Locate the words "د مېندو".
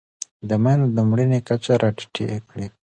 0.49-0.87